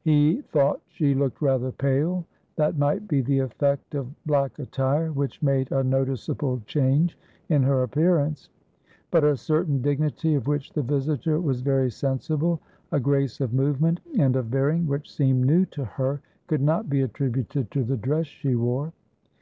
He 0.00 0.40
thought 0.40 0.80
she 0.88 1.14
looked 1.14 1.42
rather 1.42 1.70
pale; 1.70 2.24
that 2.56 2.78
might 2.78 3.06
be 3.06 3.20
the 3.20 3.40
effect 3.40 3.94
of 3.94 4.10
black 4.24 4.58
attire, 4.58 5.12
which 5.12 5.42
made 5.42 5.70
a 5.70 5.84
noticeable 5.84 6.62
change 6.64 7.18
in 7.50 7.62
her 7.64 7.82
appearance. 7.82 8.48
But 9.10 9.24
a 9.24 9.36
certain 9.36 9.82
dignity 9.82 10.36
of 10.36 10.46
which 10.46 10.72
the 10.72 10.80
visitor 10.80 11.38
was 11.38 11.60
very 11.60 11.90
sensible, 11.90 12.60
a 12.92 12.98
grace 12.98 13.42
of 13.42 13.52
movement 13.52 14.00
and 14.18 14.36
of 14.36 14.50
bearing 14.50 14.86
which 14.86 15.12
seemed 15.14 15.44
new 15.44 15.66
to 15.66 15.84
her, 15.84 16.22
could 16.46 16.62
not 16.62 16.88
be 16.88 17.02
attributed 17.02 17.70
to 17.72 17.84
the 17.84 17.98
dress 17.98 18.24
she 18.26 18.54
wore. 18.54 18.94